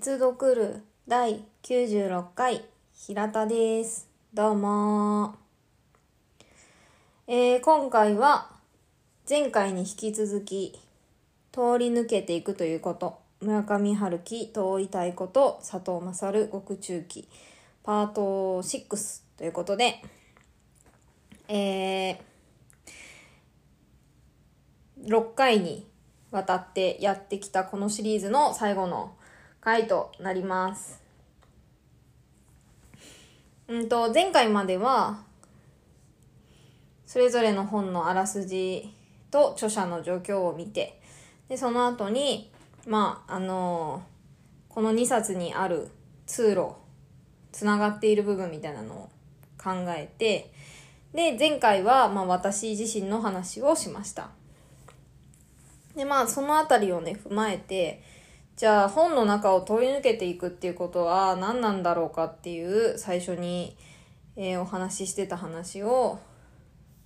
[0.00, 2.64] 鉄読る第96回
[2.94, 4.08] 平田です。
[4.32, 5.34] どうも。
[7.26, 8.48] えー、今回は
[9.28, 10.80] 前回に引き続き
[11.52, 13.18] 通り抜けていくということ。
[13.42, 17.28] 村上春樹遠い太鼓と佐藤勝獄中記
[17.82, 20.02] パート6ということで。
[21.46, 22.18] えー、
[25.04, 25.86] 6回に
[26.30, 29.14] わたってやってきたこのシリーズの最後の
[29.60, 31.02] 回となります。
[33.68, 35.22] うんと、前回までは、
[37.06, 38.94] それぞれの本のあらすじ
[39.30, 41.00] と著者の状況を見て、
[41.48, 42.50] で、その後に、
[42.86, 44.02] まあ、あの
[44.68, 45.88] この2冊にある
[46.26, 46.74] 通路、
[47.52, 49.10] つながっている部分みたいなのを
[49.62, 50.52] 考えて、
[51.12, 54.30] で、前回は、まあ、私自身の話をしました。
[55.96, 58.02] で、まあ、そのあたりをね、踏まえて、
[58.60, 63.74] じゃあ本の中を通り抜けていくっていうことは何なんだろうかっていう最初に、
[64.36, 66.18] えーお話ししてた話を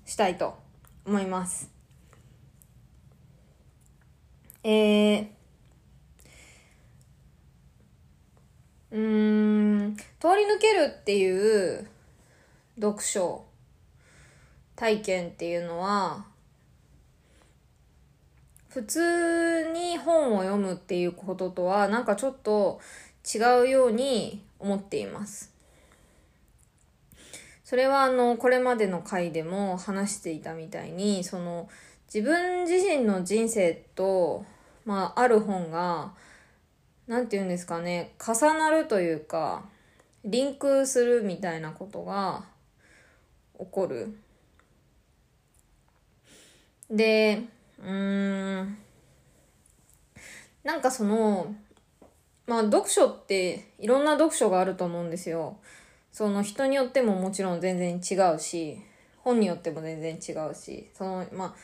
[0.05, 0.59] したいと
[1.07, 1.71] 思います。
[4.65, 5.27] えー、
[8.91, 8.99] うー
[9.91, 10.03] ん、通
[10.37, 11.87] り抜けるっていう
[12.81, 13.45] 読書
[14.75, 16.34] 体験っていうのは
[18.75, 22.81] 普通に本を読むっていうこととはなんかちょっと
[23.25, 25.55] 違うように思っています。
[27.63, 31.69] それはあのこれまでの回でも話していたみたいにその
[32.13, 34.45] 自分自身の人生と、
[34.85, 36.13] まあ、ある本が
[37.07, 39.63] なんて言うんですかね重なるというか
[40.25, 42.43] リンクするみたいなことが
[43.57, 44.19] 起こる。
[46.91, 47.45] で
[47.85, 48.79] うーん
[50.65, 51.55] なんかその
[52.47, 55.59] まあ読書っていろんな読書があると思うんですよ。
[56.11, 58.79] その人によってももちろん全然違うし
[59.19, 61.55] 本によっても全然違うしそのまあ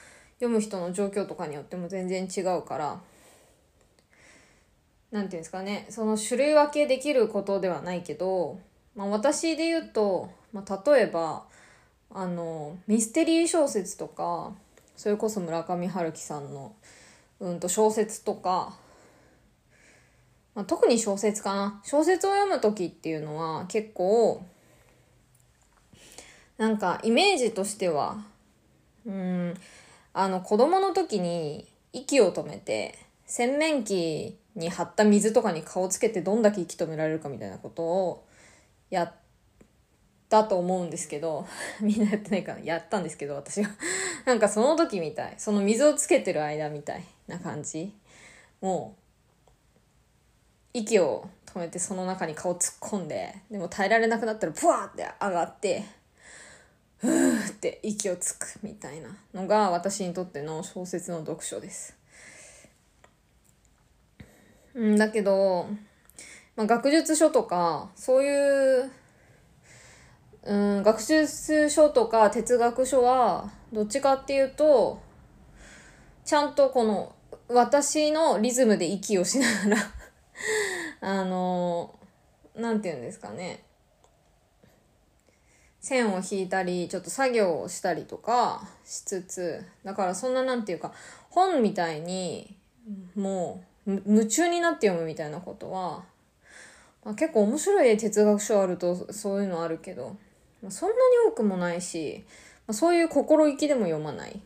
[0.41, 3.01] 読む人の状況とかによっても全然違うから
[5.13, 8.59] なんていうんですかねその種類分けできることではないけど、
[8.97, 11.45] まあ、私で言うと、まあ、例えば
[12.13, 14.53] あのミステリー小説とか
[15.01, 16.75] それこそ村上春樹さんの、
[17.39, 18.77] うん、と小説とか、
[20.55, 21.81] まあ、特に小説かな。
[21.83, 24.45] 小説を読む時っていうのは結構
[26.59, 28.19] なんかイメージとしては
[29.07, 29.55] うん
[30.13, 38.27] あの子供の時に息を止めて洗面器に張った水とかに顔つけてどんだけ息止められるかみたいなことを
[38.91, 39.15] やっ
[40.29, 41.47] たと思うんですけど
[41.81, 42.61] みんなやってないかな。
[42.61, 43.71] やったんですけど私が。
[44.25, 47.93] なんかその時みたいその水をつけてる間みたいな感じ
[48.61, 48.97] も
[50.75, 55.85] う息を止めてその中に顔突っ込んででも耐えられなくなったらブワーって上がって
[56.99, 61.97] ふーって息をつくみたいなのが私にとっての小説の読書です。
[64.75, 65.67] うんだけど、
[66.57, 68.93] まあ、学術書とかそういう
[70.45, 75.01] うん学術書とか哲学書はどっちかっていうと
[76.25, 77.15] ちゃんとこの
[77.49, 79.77] 私のリズムで息をしながら
[81.01, 81.95] あの
[82.55, 83.65] なんて言うんですかね。
[85.81, 90.93] 線を引いたりちょっと作業をしたりとかしつつだからそんななんていうか
[91.31, 92.55] 本みたいに
[93.15, 96.05] もう夢中になって読むみたいなことは、
[97.03, 100.17] まあ、結構面白い哲学書あるとそういうのあるけど、
[100.69, 102.25] そんなに多くもないし、
[102.71, 104.41] そういう心意気でも読まない。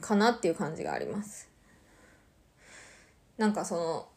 [0.00, 1.48] かなっていう感じがあります。
[3.36, 4.08] なんかその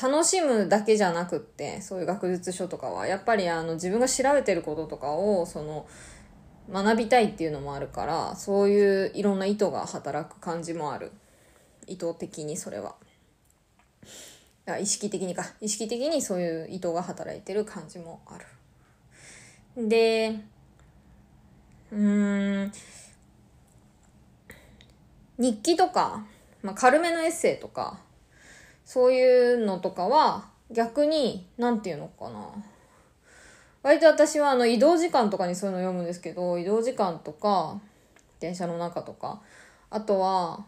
[0.00, 5.86] 楽しむだけじゃなくってそういう学術書とかはやっぱりあの自分が調べてることとかをその
[6.72, 11.12] 学びたいっていうのもあるからそういういろんな意図が働く感じもある。
[11.86, 12.94] 意図的にそれは。
[14.80, 15.44] 意識的にか。
[15.60, 18.46] 意識的にそういう意図が働いてる感じもある。
[19.76, 20.40] で
[21.92, 22.72] うん
[25.38, 26.24] 日記とか、
[26.62, 27.98] まあ、軽めのエッセイとか
[28.84, 32.46] そういうのとかは逆に何て言うのかな。
[33.82, 37.80] 割と私はあの移動時間とかにそういうの読むんですけど移動時間とか
[38.38, 39.40] 電車の中とか
[39.88, 40.66] あとは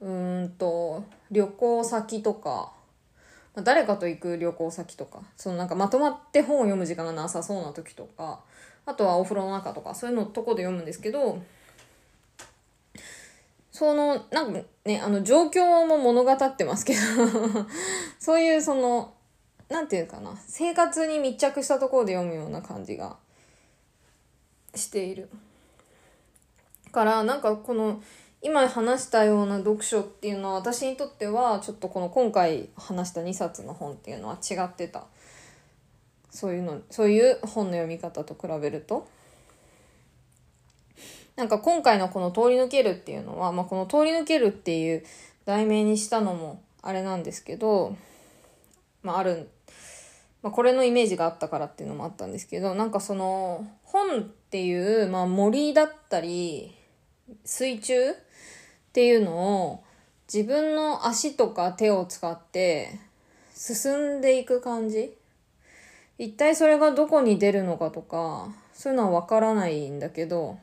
[0.00, 2.72] うんと旅行先とか
[3.54, 8.40] まあ誰かと行く旅行先とかそのなんかまとまって本を読む時間がなさそうな時とか
[8.86, 11.40] あとはお風呂の中とかそういうのとこで読むんですけど
[13.80, 17.00] その、なんかね、あの、状況も物語ってますけど
[18.20, 19.14] そういうその、
[19.70, 23.16] なんていうかな、生活に密着したところで読むような感じが
[24.74, 25.30] している。
[26.92, 28.02] からなんかこの
[28.42, 35.04] 今話したような読書っていうのは私にとってはちょっとこの今回話した2冊の本っていうのは違ってた。
[36.30, 39.06] そういうのそういう本の読み方と比べると。
[41.36, 45.04] なんか今回のこの「通り抜ける」っていうのは、まあ、この「通り抜ける」っていう
[45.46, 47.96] 題名にしたのもあれなんですけど
[49.02, 49.48] まあある
[50.42, 56.74] まあ、これのイメージがあったからっていうのもあったんですけどなんかその本っていう、まあ、森だったり
[57.44, 57.94] 水中
[58.90, 59.84] っていうのを
[60.32, 62.98] 自分の足とか手を使って
[63.54, 65.16] 進んでいく感じ
[66.18, 70.58] 一体それがどこに出るのかとかそういうのはわからないんだけど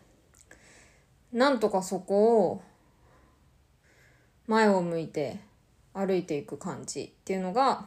[1.31, 2.61] なんとかそこを
[4.45, 5.39] 前を向いて
[5.93, 7.85] 歩いていく感じっていうのが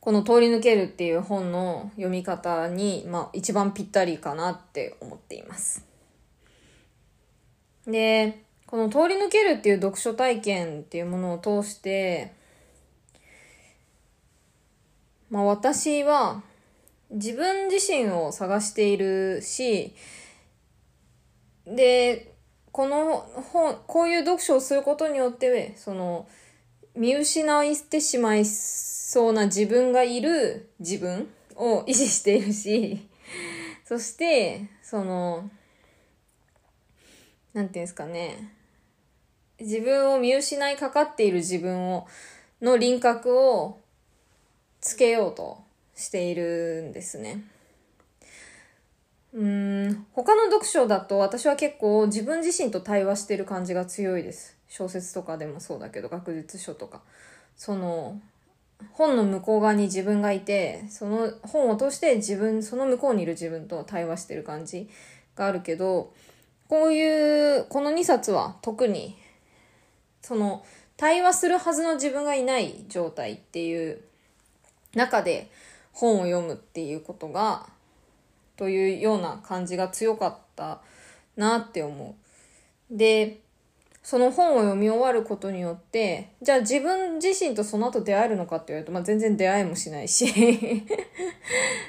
[0.00, 5.91] この通り抜けるっていう本の読み方に、まあ一番ぴったりかなって思っています。
[7.86, 12.32] で、この通り抜けるっていう読書体験っていうものを通して、
[15.30, 16.42] まあ私は
[17.10, 19.94] 自分自身を探しているし、
[21.66, 22.34] で、
[22.72, 23.18] この
[23.52, 26.26] 本、こういう読書をすることによって、その、
[26.94, 33.06] 見失ってしまいそうな自分がいる自分を維持しているし、
[33.84, 35.50] そして、その、
[37.54, 38.52] なんていうんですかね、
[39.60, 42.06] 自分を見失いかかっている自分を、
[42.60, 43.78] の輪郭を
[44.80, 45.62] つけようと
[45.94, 47.44] しているんですね。
[49.34, 54.56] うん、他の読書だと私は結構自分自身と対話してる感じが強いです。
[54.68, 57.02] 小説とかでもそうだけど、学術書とか。
[57.56, 58.20] その、
[58.92, 64.88] 本の向こう側に自分がいて、その本を通して自分、その向こうにいる自分と対話してる感じ
[65.36, 66.12] があるけど、
[66.72, 69.14] こういう、この2冊は特に、
[70.22, 70.64] その、
[70.96, 74.00] 対話するはずの自分がいない状態っていう
[74.94, 75.50] 中で
[75.92, 77.68] 本を読むっていうことが、
[78.56, 80.80] というような感じが強かった
[81.36, 82.16] なって思
[82.90, 82.96] う。
[82.96, 83.40] で、
[84.02, 90.24] その本を読み終わることによって、じゃあ自分自身とその後出会えるのかって言われると、まあ、全然出会えもしないし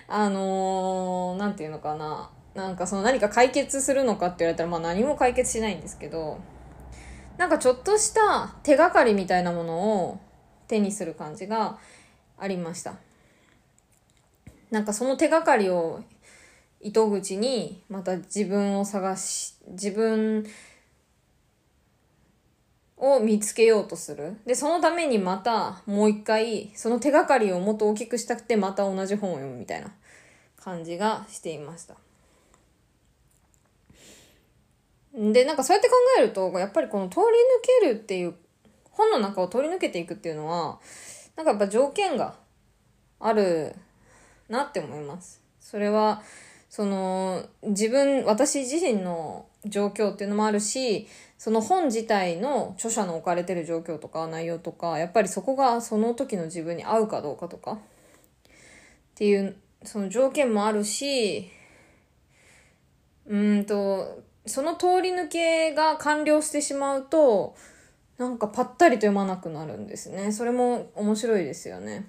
[0.09, 2.29] あのー、なんていうのかな。
[2.55, 6.39] なんかその何か解決するのかって言われたら、まあ何も解決しないんですけど、
[7.38, 10.19] なんかちょっとした手がかりみたいなものを
[10.67, 11.79] 手にする感じが
[12.38, 12.95] ありました。
[14.69, 16.01] なんかその手がかりを
[16.79, 20.45] 糸口にまた自分を探し、自分
[22.97, 24.38] を見つけようとする。
[24.45, 29.91] で、そのためにまたもう一回、その手がかりをもっと大きくしたくて、また同じ本を読むみたいな
[30.57, 31.95] 感じがしていました。
[35.13, 37.27] で、なんかそうやって考えると、やっぱりこの通り抜
[37.81, 38.36] けるっていう、
[38.92, 40.80] 本の中を通り抜けていくっていうのは、
[41.36, 42.36] なんかやっぱ条件が
[43.19, 43.75] ある
[44.50, 45.41] なって思います。
[45.60, 46.22] それは、
[46.70, 57.77] その、自分、私自身の状況っていうのもあるし、その本自体の著者の置かれてる状況とか内容とか、やっぱりそこがその時の自分に合うかどうかとか、っ
[59.15, 61.51] ていう、その条件もあるし、
[63.27, 67.55] うんと、その通り抜けが完了してしまうと、
[68.17, 70.31] なんかパッタリと読まなくなるんですね。
[70.31, 72.07] それも面白いですよね。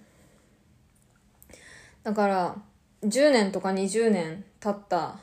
[2.03, 2.57] だから、
[3.03, 5.19] 10年とか20年経った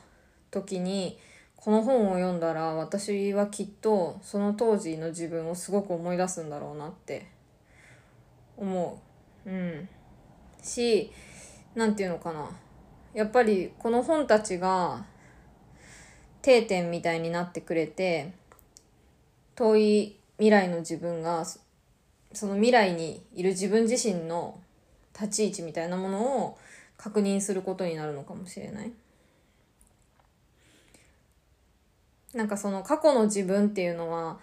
[0.50, 1.18] 時に、
[1.56, 7.28] この本を読んだら私はきっとその当時の自分をすごく思い出すんだろうなって
[8.56, 9.00] 思
[9.46, 9.48] う。
[9.48, 9.88] うん。
[10.60, 11.12] し、
[11.76, 12.50] なんていうのかな。
[13.14, 15.04] やっぱりこの本たちが
[16.42, 18.32] 定点みたいになってくれて、
[19.54, 21.44] 遠い未来の自分が
[22.32, 24.58] その未来にいる自分自身の
[25.14, 26.58] 立ち位置みたいなものを
[26.96, 28.92] 確認することになるのかもしれない。
[32.34, 34.38] なんかその過去の自分っていうのは、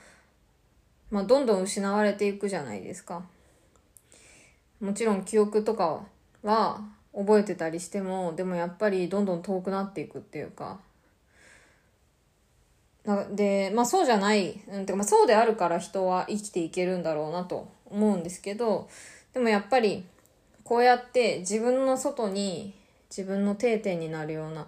[1.10, 3.24] まあ、どんどん失われていくじゃないですか。
[4.79, 6.06] もちろん記憶とか
[6.44, 6.82] は
[7.13, 10.79] 覚えてたりしても、でもやっぱりどんどん遠くなっていくっていうか。
[13.32, 18.89] で、まあそうじゃない、うん、てかまあそうであるから人は生きていけるんだろうなと思うんですけど、
[19.34, 20.06] でもやっぱり
[20.63, 22.74] こうやって自分の外に
[23.10, 24.68] 自分の定点になるような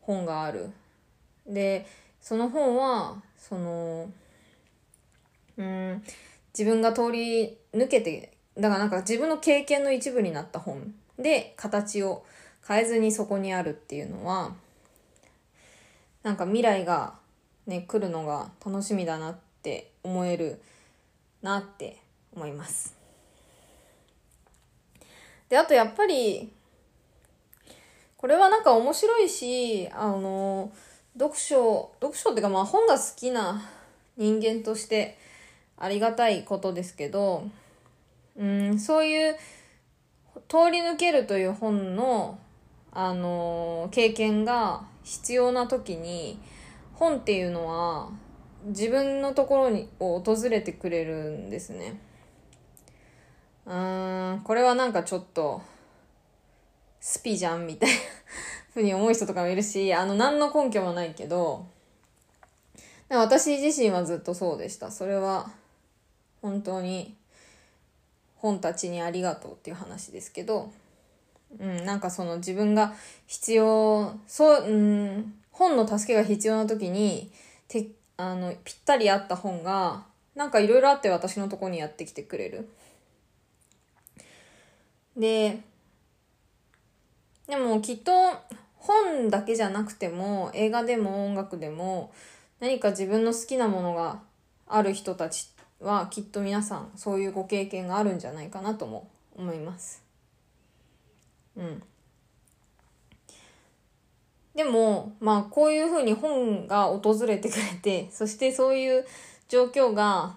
[0.00, 0.70] 本がある。
[1.46, 1.86] で、
[2.20, 4.10] その本はその
[5.58, 6.02] うん
[6.56, 12.24] 自分が通り抜けてだからなんか自分の経験の一部になった本で形を
[12.66, 14.54] 変えずにそこにあるっていうのは
[16.22, 17.14] なんか未来が
[17.66, 20.60] ね来るのが楽しみだなって思える
[21.42, 21.98] なって
[22.34, 22.94] 思います。
[25.48, 26.50] であとやっぱり
[28.16, 30.72] これはなんか面白いしあの
[31.14, 33.62] 読書読書っていうかまあ本が好きな
[34.16, 35.18] 人間として
[35.76, 37.48] ありがたいことですけど
[38.36, 39.36] うんそういう
[40.48, 42.38] 通り抜けるという本の
[42.92, 46.38] あの経験が必要な時に
[47.02, 48.10] 本っていうのは
[48.66, 51.98] 自分のところにを訪れてくれるんですね。
[53.66, 55.62] うーんこれはなんかちょっと
[57.00, 57.96] スピじゃんみたいな
[58.74, 61.66] ふうに思う人とかもいるしあの何の根拠もないけど
[63.08, 65.50] 私自身はずっとそうでしたそれは
[66.40, 67.16] 本当に
[68.36, 70.70] 本たちにありがとうっていう話ですけど、
[71.58, 72.94] うん、なんかその自分が
[73.26, 77.30] 必要そう、うん、本の助けが必要な時に
[77.68, 80.04] てあのぴったり合った本が
[80.34, 82.68] なんかいろいろあって私のとこにやってきてくれる。
[85.16, 85.60] で
[87.46, 88.12] でもきっと
[88.76, 92.12] 本だけじゃなくても映画でも音楽でも
[92.60, 94.20] 何か自分の好きなものが
[94.66, 100.02] ある人たちはきっと皆さんそういうご経験があるんじゃないかなとも思います。
[101.56, 101.82] うん。
[104.54, 109.06] でも、まあこういうふうに本が訪れてくれて、 そしてそういう
[109.48, 110.36] 状況が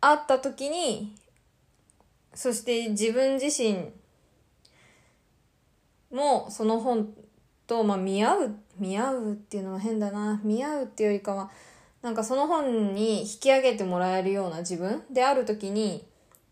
[0.00, 1.16] あった時に、
[2.34, 3.90] そして自分自身
[6.10, 7.12] もその本
[7.66, 10.40] と、まあ、見合う、見合うっていうのは変だな。
[10.44, 11.50] 見合うっていうよりかは、
[12.00, 16.04] なんかその本に引き上げてもらえるような自分である時に、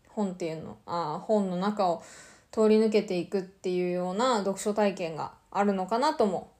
[0.09, 2.03] 本っていうの、ああ本の中を
[2.51, 6.51] 通り抜けていくっていうような読書体験があるのかなとも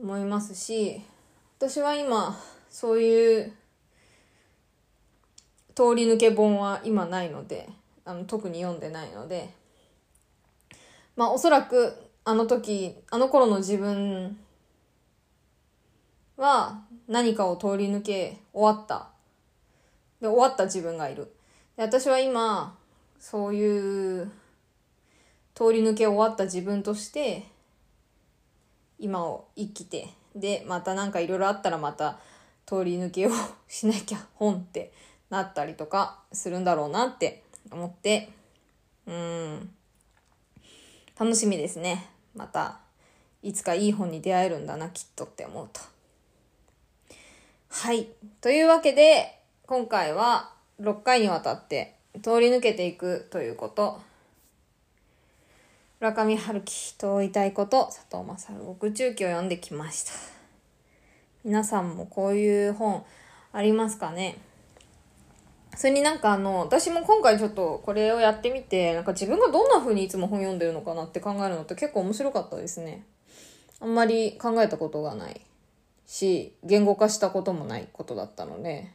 [0.00, 1.02] 思いますし
[1.58, 2.38] 私は今
[2.70, 3.52] そういう
[5.74, 7.68] 通り抜け本は今ないので
[8.04, 9.50] あの特に読んでないので
[11.16, 14.38] まあおそらくあの時あの頃の自分
[16.36, 19.08] は何かを通り抜け終わった。
[20.20, 21.32] で終わった自分がいる。
[21.76, 22.76] で私は今
[23.18, 24.30] そういう
[25.54, 27.46] 通り抜け終わった自分として
[29.00, 32.18] 今を生きてでまた何かいろいろあったらまた
[32.66, 33.30] 通り抜けを
[33.66, 34.92] しなきゃ本って
[35.30, 37.42] なったりとかするんだろうなって
[37.72, 38.30] 思って
[39.06, 39.70] うん。
[41.18, 42.08] 楽しみですね。
[42.34, 42.78] また
[43.42, 45.80] いつかいい本に出会えるんだなきっとって思うと。
[47.68, 48.08] はい。
[48.40, 54.00] というわけで今回は6回にわたって通り抜けていくということ。
[56.00, 60.12] 村上春樹と言いたいこと佐藤勝獄中記を読んできました。
[61.44, 63.04] 皆さんもこういう本
[63.52, 64.38] ありますかね？
[65.76, 73.04] それになんかあの私も今回ちょっとこれをやってみてなんか自分がどんな風にいつも本読んでるのかなって考えるのって結構面白かったですね。
[73.78, 75.38] あんまり考えたことがない
[76.06, 78.90] し言語化したこともないことだったので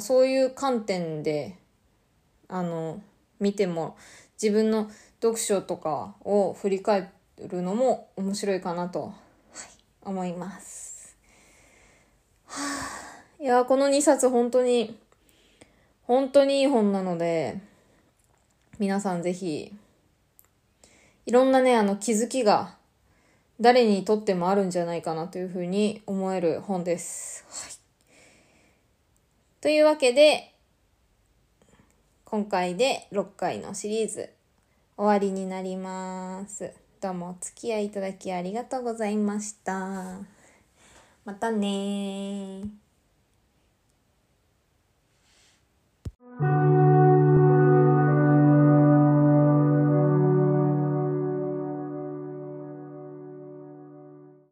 [0.00, 1.56] そういう観点で
[2.46, 3.00] あの
[3.38, 3.96] 見ても
[4.40, 7.10] 自分の読書とかを振り返
[7.46, 9.12] るのも面白いかなと、はい、
[10.02, 11.16] 思います。
[12.46, 12.54] は
[13.38, 14.98] あ、いや、この2冊本当に、
[16.04, 17.60] 本当にいい本なので、
[18.78, 19.74] 皆さんぜひ、
[21.26, 22.76] いろんなね、あの気づきが
[23.60, 27.44] 誰にとってもあるんじゃないかなというふうに思える本です。
[27.50, 27.72] はい。
[29.60, 30.54] というわけで、
[32.30, 34.30] 今回で6回のシリーズ
[34.96, 36.72] 終わりになります。
[37.00, 40.20] どうもお付き合いいただきありがとうございました。
[41.24, 42.62] またね